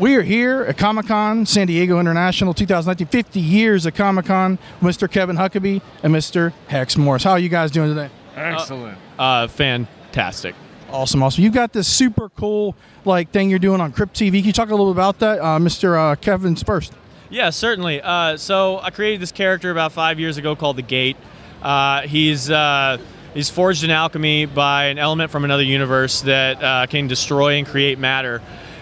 We 0.00 0.16
are 0.16 0.22
here 0.22 0.62
at 0.62 0.78
Comic 0.78 1.08
Con 1.08 1.44
San 1.44 1.66
Diego 1.66 2.00
International 2.00 2.54
2019, 2.54 3.06
50 3.06 3.38
years 3.38 3.84
of 3.84 3.92
Comic 3.92 4.24
Con, 4.24 4.58
Mr. 4.80 5.10
Kevin 5.10 5.36
Huckabee 5.36 5.82
and 6.02 6.14
Mr. 6.14 6.54
Hex 6.68 6.96
Morris. 6.96 7.22
How 7.22 7.32
are 7.32 7.38
you 7.38 7.50
guys 7.50 7.70
doing 7.70 7.90
today? 7.90 8.08
Excellent. 8.34 8.96
Uh, 9.18 9.46
fantastic. 9.46 10.54
Awesome, 10.88 11.22
awesome. 11.22 11.44
You've 11.44 11.52
got 11.52 11.74
this 11.74 11.86
super 11.86 12.30
cool 12.30 12.74
like 13.04 13.30
thing 13.30 13.50
you're 13.50 13.58
doing 13.58 13.82
on 13.82 13.92
Crypt 13.92 14.14
TV. 14.14 14.38
Can 14.38 14.46
you 14.46 14.52
talk 14.54 14.70
a 14.70 14.74
little 14.74 14.90
about 14.90 15.18
that, 15.18 15.38
uh, 15.38 15.58
Mr. 15.58 15.98
Uh, 15.98 16.16
Kevin 16.16 16.56
first? 16.56 16.94
Yeah, 17.28 17.50
certainly. 17.50 18.00
Uh, 18.00 18.38
so 18.38 18.78
I 18.78 18.88
created 18.88 19.20
this 19.20 19.32
character 19.32 19.70
about 19.70 19.92
five 19.92 20.18
years 20.18 20.38
ago 20.38 20.56
called 20.56 20.76
the 20.76 20.82
Gate. 20.82 21.18
Uh, 21.60 22.00
he's 22.02 22.50
uh, 22.50 22.96
he's 23.34 23.50
forged 23.50 23.84
in 23.84 23.90
alchemy 23.90 24.46
by 24.46 24.86
an 24.86 24.98
element 24.98 25.30
from 25.30 25.44
another 25.44 25.62
universe 25.62 26.22
that 26.22 26.62
uh, 26.62 26.86
can 26.86 27.06
destroy 27.06 27.58
and 27.58 27.66
create 27.66 27.98
matter, 27.98 28.40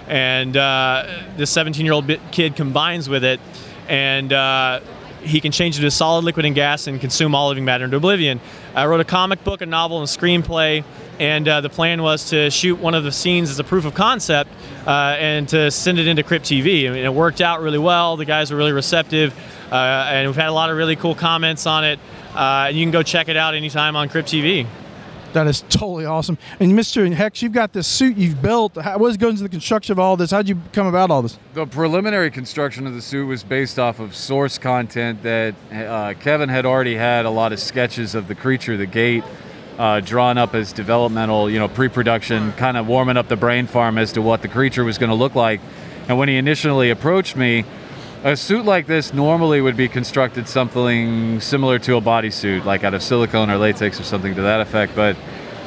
and 0.09 0.57
uh, 0.57 1.23
this 1.37 1.55
17-year-old 1.55 2.07
bi- 2.07 2.21
kid 2.33 2.57
combines 2.57 3.09
with 3.09 3.25
it, 3.25 3.41
and 3.89 4.33
uh, 4.33 4.81
he 5.23 5.41
can 5.41 5.53
change 5.53 5.79
it 5.79 5.83
to 5.83 5.91
solid, 5.91 6.25
liquid, 6.25 6.47
and 6.47 6.55
gas, 6.55 6.87
and 6.87 7.01
consume 7.01 7.35
all 7.35 7.49
living 7.49 7.65
matter 7.65 7.85
into 7.85 7.97
oblivion. 7.97 8.41
I 8.75 8.87
wrote 8.87 9.01
a 9.01 9.05
comic 9.05 9.45
book, 9.45 9.61
a 9.61 9.67
novel, 9.67 9.99
and 10.01 10.09
a 10.09 10.11
screenplay, 10.11 10.85
and 11.19 11.47
uh, 11.47 11.61
the 11.61 11.69
plan 11.69 12.03
was 12.03 12.31
to 12.31 12.51
shoot 12.51 12.79
one 12.79 12.95
of 12.95 13.05
the 13.05 13.13
scenes 13.13 13.51
as 13.51 13.59
a 13.59 13.65
proof 13.65 13.85
of 13.85 13.95
concept 13.95 14.51
uh, 14.87 15.17
and 15.19 15.49
to 15.49 15.71
send 15.71 15.99
it 15.99 16.07
into 16.07 16.23
Crypt 16.23 16.45
TV. 16.45 16.89
I 16.89 16.93
mean, 16.93 17.05
it 17.05 17.13
worked 17.13 17.41
out 17.41 17.61
really 17.61 17.79
well. 17.79 18.17
The 18.17 18.25
guys 18.25 18.51
were 18.51 18.57
really 18.57 18.73
receptive, 18.73 19.35
uh, 19.71 19.75
and 19.75 20.29
we've 20.29 20.37
had 20.37 20.49
a 20.49 20.53
lot 20.53 20.71
of 20.71 20.77
really 20.77 20.97
cool 20.97 21.15
comments 21.15 21.67
on 21.67 21.85
it. 21.85 21.99
Uh, 22.35 22.67
and 22.69 22.77
you 22.77 22.85
can 22.85 22.93
go 22.93 23.03
check 23.03 23.29
it 23.29 23.37
out 23.37 23.55
anytime 23.55 23.97
on 23.97 24.09
Crypt 24.09 24.29
TV. 24.29 24.67
That 25.35 25.47
is 25.47 25.63
totally 25.69 26.07
awesome. 26.07 26.39
And 26.59 26.73
Mr. 26.73 27.13
Hex, 27.13 27.43
you've 27.43 27.53
got 27.53 27.73
this 27.73 27.87
suit 27.87 28.17
you've 28.17 28.41
built. 28.41 28.77
How, 28.77 28.99
what 28.99 29.19
goes 29.19 29.33
into 29.33 29.43
the 29.43 29.49
construction 29.49 29.93
of 29.93 29.99
all 29.99 30.17
this? 30.17 30.31
How'd 30.31 30.49
you 30.49 30.59
come 30.73 30.87
about 30.87 31.11
all 31.11 31.21
this? 31.21 31.39
The 31.55 31.67
preliminary 31.67 32.31
construction 32.31 32.87
of 32.87 32.95
the 32.95 33.03
suit 33.03 33.27
was 33.27 33.45
based 33.45 33.79
off 33.79 34.01
of 34.01 34.15
source 34.15 34.57
content 34.57 35.23
that 35.23 35.55
uh, 35.71 36.15
Kevin 36.15 36.49
had 36.49 36.65
already 36.65 36.95
had 36.95 37.27
a 37.27 37.31
lot 37.31 37.53
of 37.53 37.61
sketches 37.61 38.15
of 38.15 38.27
the 38.27 38.35
creature, 38.35 38.77
the 38.77 38.87
gate, 38.87 39.23
uh, 39.79 40.01
drawn 40.01 40.39
up 40.39 40.55
as 40.55 40.73
developmental, 40.73 41.51
you 41.51 41.59
know, 41.59 41.69
pre-production, 41.69 42.53
kind 42.53 42.77
of 42.77 42.89
warming 42.89 43.17
up 43.17 43.29
the 43.29 43.37
brain 43.37 43.67
farm 43.67 43.99
as 43.99 44.13
to 44.13 44.23
what 44.23 44.43
the 44.43 44.49
creature 44.49 44.83
was 44.83 44.99
going 44.99 45.11
to 45.11 45.15
look 45.15 45.35
like. 45.35 45.61
And 46.09 46.19
when 46.19 46.29
he 46.29 46.37
initially 46.37 46.91
approached 46.91 47.37
me, 47.37 47.65
a 48.25 48.37
suit 48.37 48.65
like 48.65 48.87
this 48.87 49.15
normally 49.15 49.61
would 49.61 49.77
be 49.77 49.89
constructed 49.89 50.49
something 50.49 51.41
similar 51.41 51.79
to 51.81 51.97
a 51.97 52.01
bodysuit, 52.01 52.65
like 52.65 52.85
out 52.85 52.95
of 52.95 53.03
silicone 53.03 53.51
or 53.51 53.57
latex 53.57 54.01
or 54.01 54.03
something 54.03 54.35
to 54.35 54.43
that 54.43 54.61
effect. 54.61 54.95
But 54.97 55.17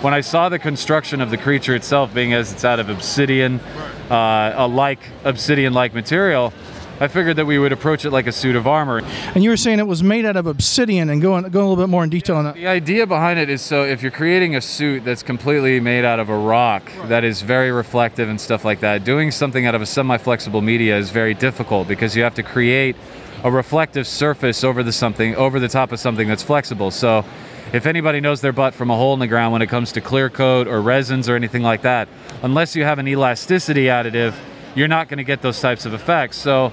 when 0.01 0.13
I 0.13 0.21
saw 0.21 0.49
the 0.49 0.59
construction 0.59 1.21
of 1.21 1.29
the 1.29 1.37
creature 1.37 1.75
itself 1.75 2.13
being 2.13 2.33
as 2.33 2.51
it's 2.51 2.65
out 2.65 2.79
of 2.79 2.89
obsidian, 2.89 3.59
uh, 4.09 4.53
a 4.57 4.67
like 4.67 4.99
obsidian-like 5.23 5.93
material, 5.93 6.53
I 7.01 7.07
figured 7.07 7.37
that 7.37 7.47
we 7.47 7.57
would 7.57 7.71
approach 7.71 8.05
it 8.05 8.11
like 8.11 8.27
a 8.27 8.31
suit 8.31 8.55
of 8.55 8.67
armor. 8.67 9.01
And 9.33 9.43
you 9.43 9.49
were 9.49 9.57
saying 9.57 9.79
it 9.79 9.87
was 9.87 10.03
made 10.03 10.23
out 10.23 10.35
of 10.35 10.45
obsidian 10.45 11.09
and 11.09 11.19
going, 11.19 11.41
going 11.45 11.65
a 11.65 11.67
little 11.67 11.83
bit 11.83 11.89
more 11.89 12.03
in 12.03 12.11
detail 12.11 12.35
on 12.35 12.43
that. 12.45 12.53
The 12.53 12.67
idea 12.67 13.07
behind 13.07 13.39
it 13.39 13.49
is 13.49 13.63
so 13.63 13.83
if 13.83 14.03
you're 14.03 14.11
creating 14.11 14.55
a 14.55 14.61
suit 14.61 15.03
that's 15.03 15.23
completely 15.23 15.79
made 15.79 16.05
out 16.05 16.19
of 16.19 16.29
a 16.29 16.37
rock 16.37 16.91
that 17.05 17.23
is 17.23 17.41
very 17.41 17.71
reflective 17.71 18.29
and 18.29 18.39
stuff 18.39 18.63
like 18.63 18.81
that, 18.81 19.03
doing 19.03 19.31
something 19.31 19.65
out 19.65 19.73
of 19.73 19.81
a 19.81 19.85
semi 19.87 20.17
flexible 20.17 20.61
media 20.61 20.95
is 20.95 21.09
very 21.09 21.33
difficult 21.33 21.87
because 21.87 22.15
you 22.15 22.21
have 22.21 22.35
to 22.35 22.43
create 22.43 22.95
a 23.43 23.49
reflective 23.49 24.05
surface 24.05 24.63
over 24.63 24.83
the 24.83 24.91
something 24.91 25.35
over 25.37 25.59
the 25.59 25.69
top 25.69 25.91
of 25.91 25.99
something 25.99 26.27
that's 26.27 26.43
flexible. 26.43 26.91
So 26.91 27.25
if 27.73 27.87
anybody 27.87 28.21
knows 28.21 28.41
their 28.41 28.53
butt 28.53 28.75
from 28.75 28.91
a 28.91 28.95
hole 28.95 29.15
in 29.15 29.19
the 29.19 29.27
ground 29.27 29.53
when 29.53 29.63
it 29.63 29.69
comes 29.69 29.91
to 29.93 30.01
clear 30.01 30.29
coat 30.29 30.67
or 30.67 30.79
resins 30.79 31.27
or 31.27 31.35
anything 31.35 31.63
like 31.63 31.81
that, 31.81 32.07
unless 32.43 32.75
you 32.75 32.83
have 32.83 32.99
an 32.99 33.07
elasticity 33.07 33.85
additive, 33.85 34.35
you're 34.75 34.87
not 34.87 35.09
going 35.09 35.17
to 35.17 35.23
get 35.23 35.41
those 35.41 35.59
types 35.59 35.87
of 35.87 35.95
effects. 35.95 36.37
So 36.37 36.71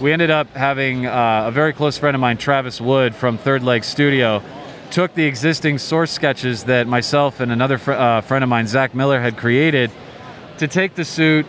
we 0.00 0.12
ended 0.12 0.30
up 0.30 0.54
having 0.54 1.04
uh, 1.04 1.44
a 1.46 1.50
very 1.50 1.74
close 1.74 1.98
friend 1.98 2.14
of 2.14 2.20
mine, 2.20 2.38
Travis 2.38 2.80
Wood 2.80 3.14
from 3.14 3.36
Third 3.36 3.62
Leg 3.62 3.84
Studio, 3.84 4.42
took 4.90 5.14
the 5.14 5.24
existing 5.24 5.76
source 5.76 6.10
sketches 6.10 6.64
that 6.64 6.86
myself 6.86 7.38
and 7.38 7.52
another 7.52 7.76
fr- 7.76 7.92
uh, 7.92 8.20
friend 8.22 8.42
of 8.42 8.48
mine, 8.48 8.66
Zach 8.66 8.94
Miller, 8.94 9.20
had 9.20 9.36
created 9.36 9.90
to 10.56 10.66
take 10.66 10.94
the 10.94 11.04
suit, 11.04 11.44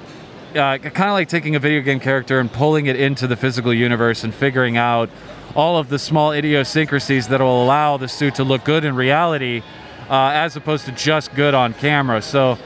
uh, 0.52 0.78
kind 0.78 1.10
of 1.10 1.14
like 1.14 1.30
taking 1.30 1.56
a 1.56 1.60
video 1.60 1.82
game 1.82 2.02
character 2.02 2.40
and 2.40 2.52
pulling 2.52 2.88
it 2.88 2.98
into 2.98 3.26
the 3.26 3.38
physical 3.38 3.74
universe 3.74 4.24
and 4.26 4.36
figuring 4.36 4.76
out 4.76 5.10
all 5.56 5.78
of 5.78 5.88
the 5.88 5.98
small 5.98 6.34
idiosyncrasies 6.34 7.30
that 7.30 7.40
will 7.40 7.64
allow 7.64 7.96
the 7.96 8.08
suit 8.10 8.36
to 8.36 8.44
look 8.44 8.66
good 8.66 8.84
in 8.84 8.96
reality 8.96 9.64
uh, 10.10 10.32
as 10.34 10.58
opposed 10.58 10.86
to 10.86 10.92
just 10.92 11.34
good 11.36 11.54
on 11.54 11.74
camera. 11.74 12.22
So 12.22 12.58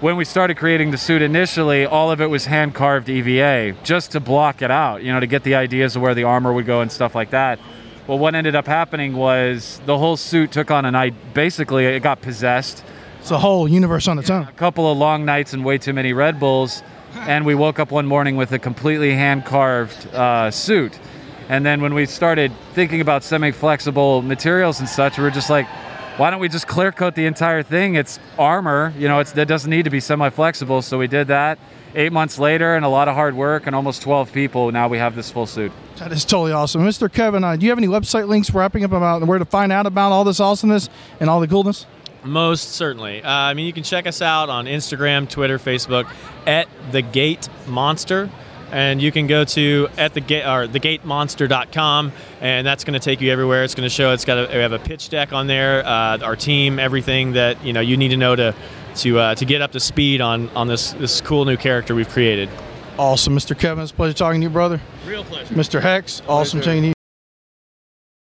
when 0.00 0.16
we 0.16 0.24
started 0.24 0.56
creating 0.56 0.90
the 0.90 0.98
suit 0.98 1.22
initially, 1.22 1.86
all 1.86 2.10
of 2.10 2.20
it 2.20 2.26
was 2.26 2.46
hand 2.46 2.74
carved 2.74 3.08
EVA 3.08 3.76
just 3.84 4.12
to 4.12 4.20
block 4.20 4.60
it 4.60 4.70
out, 4.70 5.02
you 5.02 5.12
know, 5.12 5.20
to 5.20 5.26
get 5.26 5.44
the 5.44 5.54
ideas 5.54 5.96
of 5.96 6.02
where 6.02 6.14
the 6.14 6.24
armor 6.24 6.52
would 6.52 6.66
go 6.66 6.80
and 6.80 6.90
stuff 6.90 7.14
like 7.14 7.30
that. 7.30 7.58
Well, 8.06 8.18
what 8.18 8.34
ended 8.34 8.54
up 8.54 8.66
happening 8.66 9.16
was 9.16 9.80
the 9.86 9.96
whole 9.96 10.16
suit 10.16 10.52
took 10.52 10.70
on 10.70 10.84
an 10.84 10.94
I 10.94 11.10
basically 11.10 11.86
it 11.86 12.02
got 12.02 12.20
possessed. 12.20 12.84
It's 13.20 13.30
a 13.30 13.38
whole 13.38 13.66
universe 13.66 14.06
on 14.06 14.18
its 14.18 14.28
own. 14.28 14.42
A 14.42 14.52
couple 14.52 14.90
of 14.90 14.98
long 14.98 15.24
nights 15.24 15.54
and 15.54 15.64
way 15.64 15.78
too 15.78 15.94
many 15.94 16.12
Red 16.12 16.38
Bulls, 16.38 16.82
and 17.14 17.46
we 17.46 17.54
woke 17.54 17.78
up 17.78 17.90
one 17.90 18.04
morning 18.04 18.36
with 18.36 18.52
a 18.52 18.58
completely 18.58 19.14
hand 19.14 19.46
carved 19.46 20.06
uh, 20.14 20.50
suit. 20.50 20.98
And 21.48 21.64
then 21.64 21.80
when 21.80 21.94
we 21.94 22.04
started 22.04 22.52
thinking 22.74 23.00
about 23.00 23.24
semi 23.24 23.52
flexible 23.52 24.20
materials 24.20 24.80
and 24.80 24.88
such, 24.88 25.16
we 25.16 25.24
were 25.24 25.30
just 25.30 25.48
like, 25.48 25.66
why 26.16 26.30
don't 26.30 26.40
we 26.40 26.48
just 26.48 26.68
clear 26.68 26.92
coat 26.92 27.14
the 27.14 27.26
entire 27.26 27.62
thing? 27.62 27.96
It's 27.96 28.20
armor, 28.38 28.92
you 28.96 29.08
know, 29.08 29.18
it's, 29.18 29.36
it 29.36 29.46
doesn't 29.46 29.70
need 29.70 29.84
to 29.84 29.90
be 29.90 30.00
semi 30.00 30.30
flexible. 30.30 30.80
So 30.82 30.98
we 30.98 31.08
did 31.08 31.28
that. 31.28 31.58
Eight 31.96 32.12
months 32.12 32.38
later, 32.40 32.74
and 32.74 32.84
a 32.84 32.88
lot 32.88 33.06
of 33.06 33.14
hard 33.14 33.36
work, 33.36 33.68
and 33.68 33.76
almost 33.76 34.02
12 34.02 34.32
people, 34.32 34.72
now 34.72 34.88
we 34.88 34.98
have 34.98 35.14
this 35.14 35.30
full 35.30 35.46
suit. 35.46 35.70
That 35.98 36.10
is 36.10 36.24
totally 36.24 36.50
awesome. 36.50 36.82
Mr. 36.82 37.12
Kevin, 37.12 37.44
uh, 37.44 37.54
do 37.54 37.64
you 37.64 37.70
have 37.70 37.78
any 37.78 37.86
website 37.86 38.26
links 38.26 38.52
wrapping 38.52 38.82
up 38.84 38.90
about 38.90 39.24
where 39.24 39.38
to 39.38 39.44
find 39.44 39.70
out 39.70 39.86
about 39.86 40.10
all 40.10 40.24
this 40.24 40.40
awesomeness 40.40 40.88
and 41.20 41.30
all 41.30 41.38
the 41.40 41.46
coolness? 41.46 41.86
Most 42.24 42.72
certainly. 42.72 43.22
Uh, 43.22 43.30
I 43.30 43.54
mean, 43.54 43.66
you 43.66 43.72
can 43.72 43.84
check 43.84 44.06
us 44.06 44.22
out 44.22 44.48
on 44.48 44.64
Instagram, 44.64 45.28
Twitter, 45.28 45.58
Facebook 45.58 46.10
at 46.46 46.68
the 46.90 47.02
Gate 47.02 47.48
Monster. 47.68 48.28
And 48.70 49.00
you 49.00 49.12
can 49.12 49.26
go 49.26 49.44
to 49.44 49.88
at 49.96 50.14
the 50.14 50.20
gate 50.20 50.42
or 50.44 50.66
thegatemonster.com, 50.66 52.12
and 52.40 52.66
that's 52.66 52.84
going 52.84 52.94
to 52.94 53.00
take 53.00 53.20
you 53.20 53.30
everywhere. 53.30 53.62
It's 53.64 53.74
going 53.74 53.86
to 53.86 53.94
show. 53.94 54.12
It's 54.12 54.24
got 54.24 54.38
a, 54.38 54.48
we 54.52 54.60
have 54.60 54.72
a 54.72 54.78
pitch 54.78 55.10
deck 55.10 55.32
on 55.32 55.46
there, 55.46 55.86
uh, 55.86 56.18
our 56.18 56.34
team, 56.36 56.78
everything 56.78 57.32
that 57.32 57.64
you 57.64 57.72
know 57.72 57.80
you 57.80 57.96
need 57.96 58.08
to 58.08 58.16
know 58.16 58.34
to 58.34 58.54
to 58.96 59.18
uh, 59.18 59.34
to 59.36 59.44
get 59.44 59.62
up 59.62 59.72
to 59.72 59.80
speed 59.80 60.20
on 60.20 60.48
on 60.50 60.66
this 60.66 60.92
this 60.94 61.20
cool 61.20 61.44
new 61.44 61.56
character 61.56 61.94
we've 61.94 62.08
created. 62.08 62.48
Awesome, 62.98 63.36
Mr. 63.36 63.58
Kevin. 63.58 63.82
It's 63.82 63.92
a 63.92 63.94
pleasure 63.94 64.14
talking 64.14 64.40
to 64.40 64.46
you, 64.46 64.50
brother. 64.50 64.80
Real 65.06 65.24
pleasure. 65.24 65.54
Mr. 65.54 65.80
Hex, 65.80 66.22
awesome 66.28 66.60
talking 66.60 66.82
to 66.82 66.88
you. 66.88 66.93